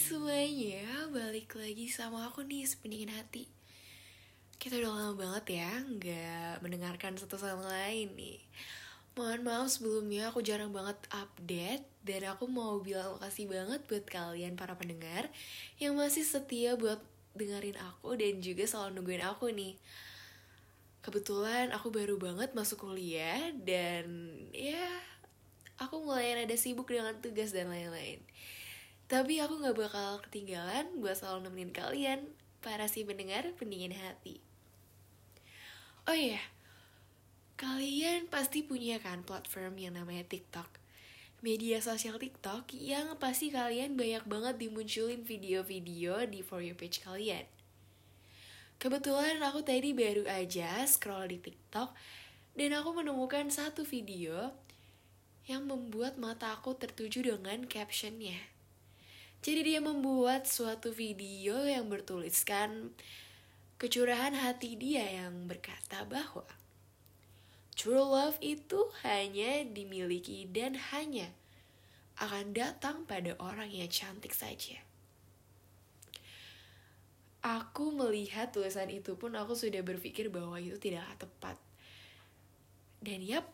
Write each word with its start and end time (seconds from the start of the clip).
semuanya, 0.00 1.12
balik 1.12 1.60
lagi 1.60 1.84
sama 1.92 2.32
aku 2.32 2.40
nih 2.40 2.64
sependingin 2.64 3.12
hati. 3.12 3.44
Kita 4.56 4.80
udah 4.80 4.96
lama 4.96 5.12
banget 5.12 5.60
ya 5.60 5.72
nggak 5.76 6.64
mendengarkan 6.64 7.20
satu 7.20 7.36
sama 7.36 7.68
lain 7.68 8.08
nih. 8.16 8.40
Mohon 9.12 9.40
maaf 9.44 9.68
sebelumnya 9.68 10.32
aku 10.32 10.40
jarang 10.40 10.70
banget 10.70 10.94
update 11.10 11.82
Dan 12.06 12.30
aku 12.30 12.46
mau 12.46 12.78
bilang 12.78 13.18
makasih 13.18 13.50
banget 13.50 13.82
buat 13.90 14.06
kalian 14.06 14.54
para 14.54 14.78
pendengar 14.78 15.26
Yang 15.82 15.92
masih 15.98 16.24
setia 16.24 16.78
buat 16.78 17.02
dengerin 17.34 17.74
aku 17.74 18.14
dan 18.14 18.38
juga 18.40 18.64
selalu 18.64 18.96
nungguin 18.96 19.24
aku 19.28 19.52
nih. 19.52 19.76
Kebetulan 21.04 21.76
aku 21.76 21.92
baru 21.92 22.16
banget 22.16 22.56
masuk 22.56 22.88
kuliah 22.88 23.52
dan 23.52 24.32
ya 24.56 24.88
aku 25.76 26.00
mulai 26.00 26.40
ada 26.40 26.56
sibuk 26.56 26.88
dengan 26.88 27.20
tugas 27.20 27.52
dan 27.52 27.68
lain-lain 27.68 28.24
tapi 29.10 29.42
aku 29.42 29.58
gak 29.58 29.74
bakal 29.74 30.22
ketinggalan 30.22 30.86
buat 31.02 31.18
selalu 31.18 31.50
nemenin 31.50 31.74
kalian, 31.74 32.20
para 32.62 32.86
si 32.86 33.02
pendengar 33.02 33.42
pendingin 33.58 33.90
hati. 33.90 34.38
Oh 36.06 36.14
iya, 36.14 36.38
kalian 37.58 38.30
pasti 38.30 38.62
punya 38.62 39.02
kan 39.02 39.26
platform 39.26 39.82
yang 39.82 39.98
namanya 39.98 40.22
TikTok. 40.30 40.78
Media 41.42 41.82
sosial 41.82 42.22
TikTok 42.22 42.70
yang 42.70 43.18
pasti 43.18 43.50
kalian 43.50 43.98
banyak 43.98 44.22
banget 44.30 44.54
dimunculin 44.62 45.26
video-video 45.26 46.30
di 46.30 46.46
For 46.46 46.62
You 46.62 46.78
page 46.78 47.02
kalian. 47.02 47.50
Kebetulan 48.78 49.42
aku 49.42 49.66
tadi 49.66 49.90
baru 49.90 50.22
aja 50.30 50.86
scroll 50.86 51.34
di 51.34 51.42
TikTok 51.42 51.90
dan 52.54 52.70
aku 52.78 52.94
menemukan 52.94 53.50
satu 53.50 53.82
video 53.82 54.54
yang 55.50 55.66
membuat 55.66 56.14
mata 56.14 56.54
aku 56.54 56.78
tertuju 56.78 57.26
dengan 57.34 57.66
captionnya. 57.66 58.59
Jadi 59.40 59.72
dia 59.72 59.80
membuat 59.80 60.44
suatu 60.44 60.92
video 60.92 61.64
yang 61.64 61.88
bertuliskan 61.88 62.92
kecurahan 63.80 64.36
hati 64.36 64.76
dia 64.76 65.00
yang 65.00 65.48
berkata 65.48 66.04
bahwa 66.04 66.44
true 67.72 68.04
love 68.04 68.36
itu 68.44 68.92
hanya 69.00 69.64
dimiliki 69.64 70.44
dan 70.44 70.76
hanya 70.92 71.32
akan 72.20 72.52
datang 72.52 73.08
pada 73.08 73.32
orang 73.40 73.72
yang 73.72 73.88
cantik 73.88 74.36
saja. 74.36 74.76
Aku 77.40 77.96
melihat 77.96 78.52
tulisan 78.52 78.92
itu 78.92 79.16
pun 79.16 79.32
aku 79.32 79.56
sudah 79.56 79.80
berpikir 79.80 80.28
bahwa 80.28 80.60
itu 80.60 80.76
tidak 80.76 81.08
tepat. 81.16 81.56
Dan 83.00 83.24
yap, 83.24 83.48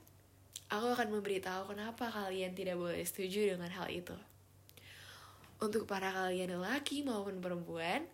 aku 0.66 0.98
akan 0.98 1.14
memberitahu 1.14 1.70
kenapa 1.70 2.10
kalian 2.10 2.58
tidak 2.58 2.74
boleh 2.74 3.06
setuju 3.06 3.54
dengan 3.54 3.70
hal 3.70 3.86
itu. 3.86 4.18
Untuk 5.56 5.88
para 5.88 6.12
kalian 6.12 6.60
lelaki 6.60 7.00
maupun 7.00 7.40
perempuan, 7.40 8.04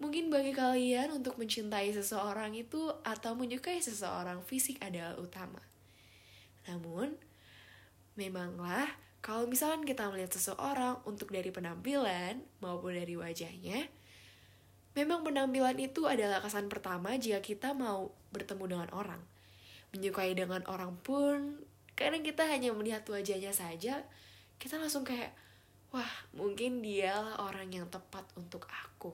mungkin 0.00 0.32
bagi 0.32 0.56
kalian 0.56 1.12
untuk 1.12 1.36
mencintai 1.36 1.92
seseorang 1.92 2.56
itu 2.56 2.88
atau 3.04 3.36
menyukai 3.36 3.82
seseorang 3.82 4.40
fisik 4.46 4.80
adalah 4.80 5.18
utama. 5.20 5.60
Namun, 6.64 7.12
memanglah 8.16 8.88
kalau 9.18 9.50
misalkan 9.50 9.82
kita 9.82 10.06
melihat 10.08 10.30
seseorang 10.30 11.02
untuk 11.02 11.34
dari 11.34 11.50
penampilan 11.50 12.38
maupun 12.62 12.94
dari 12.94 13.18
wajahnya, 13.18 13.90
memang 14.94 15.26
penampilan 15.26 15.76
itu 15.76 16.06
adalah 16.06 16.38
kesan 16.38 16.70
pertama 16.70 17.18
jika 17.18 17.42
kita 17.42 17.74
mau 17.74 18.14
bertemu 18.30 18.64
dengan 18.64 18.88
orang. 18.94 19.20
Menyukai 19.90 20.32
dengan 20.38 20.62
orang 20.70 20.94
pun, 21.02 21.60
kadang 21.98 22.22
kita 22.22 22.46
hanya 22.46 22.70
melihat 22.70 23.02
wajahnya 23.10 23.50
saja, 23.50 24.06
kita 24.62 24.78
langsung 24.78 25.02
kayak, 25.02 25.34
wah 25.92 26.12
mungkin 26.36 26.84
dialah 26.84 27.40
orang 27.44 27.72
yang 27.72 27.86
tepat 27.88 28.24
untuk 28.36 28.68
aku. 28.68 29.12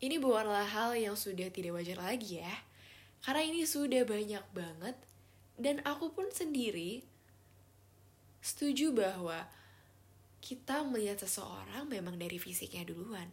Ini 0.00 0.16
bukanlah 0.16 0.64
hal 0.64 0.96
yang 0.96 1.12
sudah 1.18 1.52
tidak 1.52 1.76
wajar 1.76 2.00
lagi 2.00 2.40
ya, 2.40 2.54
karena 3.20 3.44
ini 3.44 3.68
sudah 3.68 4.08
banyak 4.08 4.44
banget, 4.56 4.96
dan 5.60 5.84
aku 5.84 6.08
pun 6.16 6.32
sendiri 6.32 7.04
setuju 8.40 8.96
bahwa 8.96 9.44
kita 10.40 10.80
melihat 10.88 11.20
seseorang 11.20 11.84
memang 11.84 12.16
dari 12.16 12.40
fisiknya 12.40 12.88
duluan. 12.88 13.28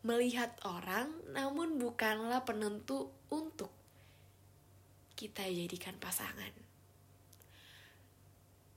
Melihat 0.00 0.56
orang 0.64 1.12
namun 1.36 1.76
bukanlah 1.76 2.40
penentu 2.48 3.12
untuk 3.28 3.68
kita 5.12 5.44
jadikan 5.44 6.00
pasangan. 6.00 6.69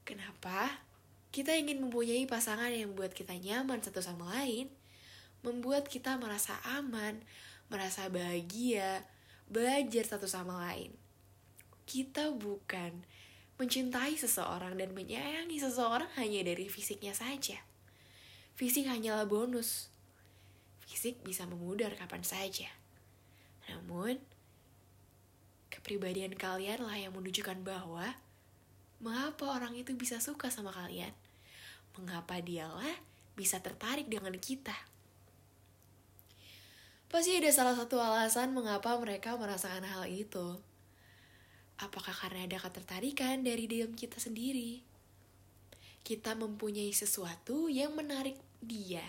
Kenapa? 0.04 0.84
Kita 1.34 1.56
ingin 1.56 1.82
mempunyai 1.82 2.28
pasangan 2.30 2.70
yang 2.70 2.94
membuat 2.94 3.18
kita 3.18 3.34
nyaman 3.34 3.82
satu 3.82 4.04
sama 4.04 4.30
lain, 4.38 4.70
membuat 5.42 5.90
kita 5.90 6.20
merasa 6.20 6.60
aman, 6.78 7.24
merasa 7.72 8.06
bahagia, 8.12 9.08
belajar 9.50 10.06
satu 10.06 10.30
sama 10.30 10.62
lain. 10.70 10.94
Kita 11.90 12.32
bukan 12.32 13.04
mencintai 13.58 14.20
seseorang 14.20 14.76
dan 14.78 14.92
menyayangi 14.92 15.58
seseorang 15.58 16.10
hanya 16.20 16.42
dari 16.46 16.68
fisiknya 16.68 17.16
saja. 17.16 17.62
Fisik 18.54 18.86
hanyalah 18.86 19.26
bonus. 19.26 19.90
Fisik 20.86 21.22
bisa 21.26 21.50
memudar 21.50 21.96
kapan 21.98 22.22
saja. 22.22 22.70
Namun, 23.72 24.20
kepribadian 25.74 26.38
kalian 26.38 26.86
lah 26.86 26.94
yang 26.94 27.18
menunjukkan 27.18 27.66
bahwa 27.66 28.14
mengapa 29.04 29.52
orang 29.52 29.76
itu 29.76 29.92
bisa 30.00 30.24
suka 30.24 30.48
sama 30.48 30.72
kalian? 30.72 31.12
Mengapa 32.00 32.40
dialah 32.40 32.96
bisa 33.36 33.60
tertarik 33.60 34.08
dengan 34.08 34.32
kita? 34.40 34.74
Pasti 37.12 37.38
ada 37.38 37.52
salah 37.54 37.76
satu 37.78 38.02
alasan 38.02 38.56
mengapa 38.56 38.96
mereka 38.98 39.36
merasakan 39.38 39.86
hal 39.86 40.10
itu. 40.10 40.58
Apakah 41.78 42.16
karena 42.16 42.48
ada 42.48 42.58
ketertarikan 42.58 43.44
dari 43.44 43.70
dalam 43.70 43.94
kita 43.94 44.18
sendiri? 44.18 44.82
Kita 46.02 46.34
mempunyai 46.34 46.90
sesuatu 46.96 47.68
yang 47.68 47.94
menarik 47.94 48.40
dia 48.64 49.04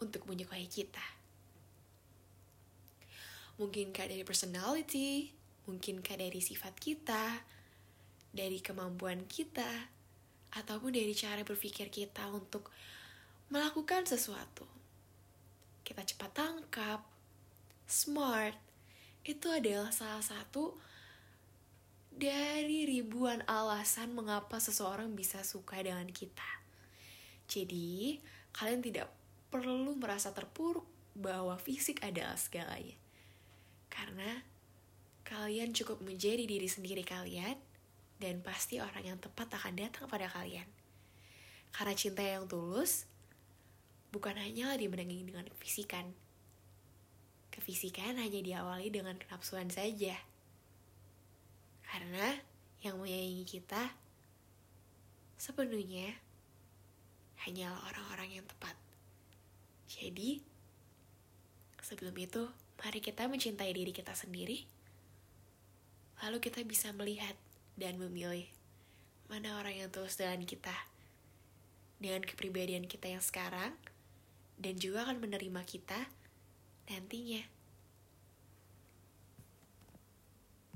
untuk 0.00 0.24
menyukai 0.30 0.64
kita. 0.70 1.04
Mungkinkah 3.60 4.08
dari 4.08 4.24
personality, 4.24 5.28
mungkinkah 5.68 6.16
dari 6.16 6.40
sifat 6.40 6.72
kita, 6.80 7.44
dari 8.30 8.62
kemampuan 8.62 9.26
kita 9.26 9.68
ataupun 10.54 10.94
dari 10.94 11.14
cara 11.14 11.42
berpikir 11.42 11.90
kita 11.90 12.26
untuk 12.30 12.70
melakukan 13.50 14.06
sesuatu. 14.06 14.66
Kita 15.82 16.06
cepat 16.06 16.30
tangkap, 16.30 17.02
smart, 17.86 18.54
itu 19.26 19.46
adalah 19.50 19.90
salah 19.90 20.22
satu 20.22 20.78
dari 22.10 22.86
ribuan 22.86 23.42
alasan 23.46 24.14
mengapa 24.14 24.58
seseorang 24.58 25.14
bisa 25.14 25.42
suka 25.42 25.78
dengan 25.82 26.06
kita. 26.10 26.46
Jadi, 27.50 28.18
kalian 28.54 28.82
tidak 28.82 29.08
perlu 29.50 29.98
merasa 29.98 30.30
terpuruk 30.30 30.86
bahwa 31.18 31.58
fisik 31.58 32.02
adalah 32.06 32.38
segalanya. 32.38 32.94
Karena 33.90 34.46
kalian 35.26 35.74
cukup 35.74 35.98
menjadi 36.02 36.46
diri 36.46 36.66
sendiri 36.70 37.02
kalian 37.02 37.58
dan 38.20 38.44
pasti 38.44 38.76
orang 38.78 39.00
yang 39.00 39.18
tepat 39.18 39.48
akan 39.56 39.80
datang 39.80 40.04
pada 40.04 40.28
kalian. 40.28 40.68
Karena 41.72 41.96
cinta 41.96 42.20
yang 42.20 42.44
tulus 42.44 43.08
bukan 44.12 44.36
hanya 44.36 44.76
dimenangi 44.76 45.24
dengan 45.24 45.48
kefisikan. 45.48 46.12
Kefisikan 47.48 48.20
hanya 48.20 48.44
diawali 48.44 48.92
dengan 48.92 49.16
kenapsuan 49.16 49.72
saja. 49.72 50.14
Karena 51.88 52.36
yang 52.84 53.00
menyayangi 53.00 53.48
kita 53.48 53.96
sepenuhnya 55.40 56.12
hanyalah 57.48 57.80
orang-orang 57.88 58.38
yang 58.38 58.46
tepat. 58.46 58.76
Jadi, 59.88 60.44
sebelum 61.80 62.14
itu, 62.20 62.46
mari 62.78 63.00
kita 63.00 63.26
mencintai 63.26 63.72
diri 63.72 63.90
kita 63.90 64.12
sendiri. 64.12 64.68
Lalu 66.20 66.38
kita 66.44 66.60
bisa 66.62 66.92
melihat 66.92 67.32
dan 67.80 67.96
memilih 67.96 68.44
mana 69.32 69.56
orang 69.56 69.72
yang 69.80 69.88
tulus 69.88 70.20
dengan 70.20 70.44
kita 70.44 70.76
dengan 72.00 72.20
kepribadian 72.24 72.84
kita 72.84 73.08
yang 73.08 73.24
sekarang 73.24 73.72
dan 74.60 74.76
juga 74.76 75.08
akan 75.08 75.20
menerima 75.24 75.64
kita 75.64 76.08
nantinya. 76.92 77.59